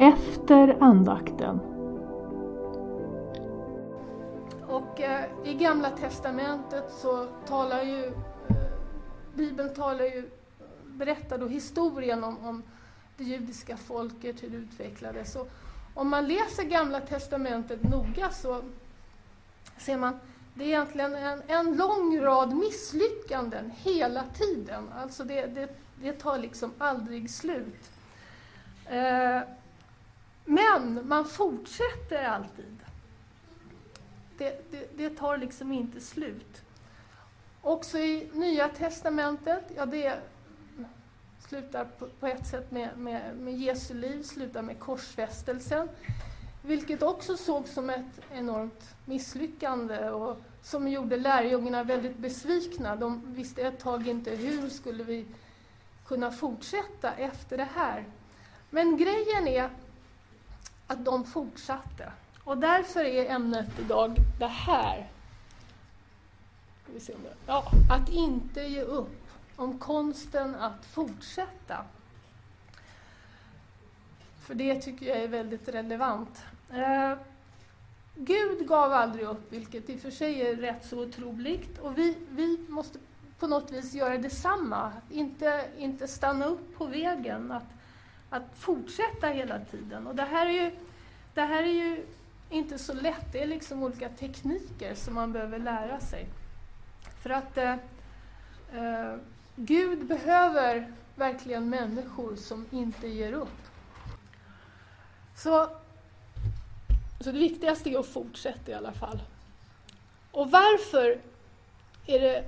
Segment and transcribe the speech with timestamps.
[0.00, 1.60] efter andakten.
[4.68, 8.12] Och eh, i Gamla Testamentet så talar ju eh,
[9.34, 10.30] Bibeln talar ju,
[10.86, 12.62] berättar då historien om, om
[13.16, 15.36] det judiska folket, hur det utvecklades.
[15.36, 15.48] Och
[15.94, 18.60] om man läser Gamla Testamentet noga så
[19.78, 20.18] ser man
[20.54, 24.88] det är egentligen en, en lång rad misslyckanden hela tiden.
[25.02, 25.68] Alltså det, det,
[26.02, 27.90] det tar liksom aldrig slut.
[28.86, 29.40] Eh,
[30.80, 32.76] men man fortsätter alltid.
[34.38, 36.62] Det, det, det, tar liksom inte slut.
[37.62, 40.18] Också i Nya Testamentet, ja det
[41.48, 45.88] slutar på, på ett sätt med, med, med Jesu liv, slutar med korsfästelsen.
[46.62, 52.96] Vilket också sågs som ett enormt misslyckande och som gjorde lärjungarna väldigt besvikna.
[52.96, 55.26] De visste ett tag inte hur skulle vi
[56.06, 58.04] kunna fortsätta efter det här.
[58.70, 59.70] Men grejen är
[60.90, 62.12] att de fortsatte.
[62.44, 65.10] Och därför är ämnet idag det här.
[66.86, 69.26] vi se om det, ja, att inte ge upp.
[69.56, 71.84] Om konsten att fortsätta.
[74.40, 76.42] För det tycker jag är väldigt relevant.
[76.72, 77.14] Eh,
[78.14, 81.78] Gud gav aldrig upp, vilket i och för sig är rätt så otroligt.
[81.78, 82.98] Och vi, vi måste
[83.38, 84.92] på något vis göra detsamma.
[85.10, 87.64] Inte, inte stanna upp på vägen, att,
[88.30, 90.06] att fortsätta hela tiden.
[90.06, 90.70] Och det här är ju,
[91.34, 92.06] det här är ju
[92.50, 93.32] inte så lätt.
[93.32, 96.26] Det är liksom olika tekniker som man behöver lära sig.
[97.22, 97.72] För att eh,
[98.72, 99.16] eh,
[99.56, 103.58] Gud behöver verkligen människor som inte ger upp.
[105.36, 105.68] Så,
[107.20, 109.20] så det viktigaste är att fortsätta i alla fall.
[110.30, 111.20] Och varför
[112.06, 112.44] är det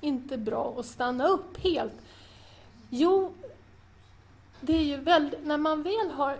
[0.00, 1.94] inte bra att stanna upp helt?
[2.90, 3.34] Jo,
[4.60, 6.32] det är ju väldigt, när man väl har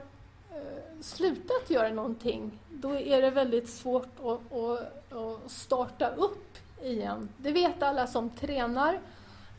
[0.51, 7.29] eh, slutat göra någonting, då är det väldigt svårt att, att, att starta upp igen.
[7.37, 9.01] Det vet alla som tränar.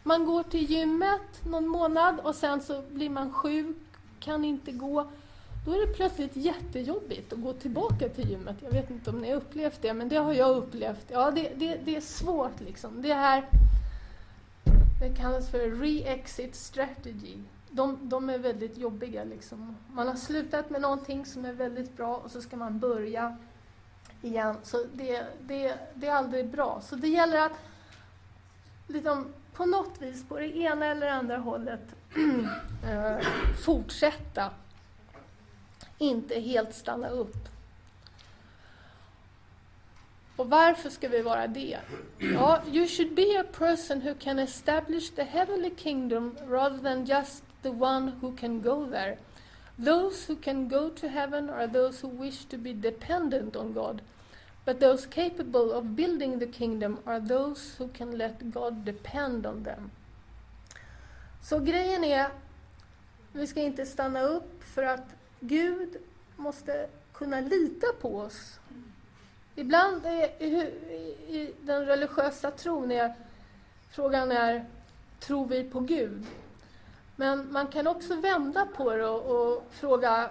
[0.03, 3.77] Man går till gymmet någon månad och sen så blir man sjuk,
[4.19, 5.07] kan inte gå.
[5.65, 8.55] Då är det plötsligt jättejobbigt att gå tillbaka till gymmet.
[8.61, 11.05] Jag vet inte om ni har upplevt det, men det har jag upplevt.
[11.07, 13.01] Ja, det, det, det är svårt liksom.
[13.01, 13.45] Det här
[14.99, 17.37] det kallas för re-exit strategy.
[17.77, 19.23] De, de, är väldigt jobbiga.
[19.23, 19.77] Liksom.
[19.93, 23.37] Man har slutat med någonting som är väldigt bra och så ska man börja
[24.21, 24.55] igen.
[24.63, 26.81] Så det, det, det är aldrig bra.
[26.81, 27.51] Så det gäller att
[28.87, 31.95] liksom, på något vis, på det ena eller andra hållet,
[32.89, 33.27] eh,
[33.65, 34.51] fortsätta.
[35.97, 37.49] Inte helt stanna upp.
[40.35, 41.77] Och varför ska vi vara det?
[42.17, 47.43] Ja, you should be a person who can establish the heavenly kingdom rather than just
[47.61, 49.17] the one who can go there.
[49.77, 54.01] Those who can go to heaven are those who wish to be dependent on God.
[54.65, 59.63] But those capable of building the kingdom are those who can let God depend on
[59.63, 59.91] them.
[61.41, 62.29] Så grejen är,
[63.33, 65.97] vi ska inte stanna upp för att Gud
[66.35, 68.59] måste kunna lita på oss.
[69.55, 70.55] Ibland är, i,
[71.27, 73.13] i den religiösa tron är
[73.89, 74.65] frågan är,
[75.19, 76.25] tror vi på Gud?
[77.19, 80.29] Men man kan också vända på det och, och fråga,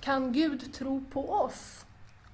[0.00, 1.84] kan Gud tro på oss?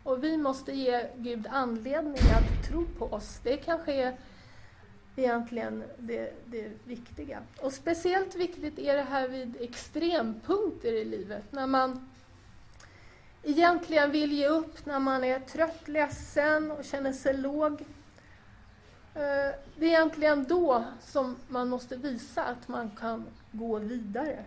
[0.03, 3.41] Och vi måste ge Gud anledning att tro på oss.
[3.43, 4.17] Det kanske är
[5.17, 7.43] egentligen det, det viktiga.
[7.61, 11.53] Och speciellt viktigt är det här vid extrempunkter i livet.
[11.53, 12.09] När man
[13.43, 17.85] egentligen vill ge upp, när man är trött, ledsen och känner sig låg.
[19.77, 24.45] Det är egentligen då som man måste visa att man kan gå vidare.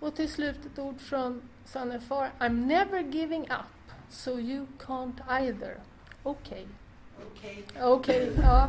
[0.00, 2.30] Och till slut ett ord från Sanne far.
[2.38, 3.94] I'm never giving up.
[4.10, 5.76] So you can't either.
[6.22, 6.68] Okej.
[7.26, 7.64] Okej.
[7.82, 8.68] Okej, ja.